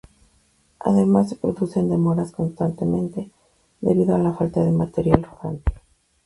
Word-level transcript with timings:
Además, 0.79 1.29
se 1.29 1.35
producen 1.35 1.87
demoras 1.87 2.31
constantemente, 2.31 3.29
debido 3.81 4.15
a 4.15 4.17
la 4.17 4.33
falta 4.33 4.63
de 4.63 4.71
material 4.71 5.21
rodante. 5.21 5.73